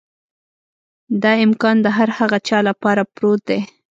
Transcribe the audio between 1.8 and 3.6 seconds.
د هر هغه چا لپاره پروت دی.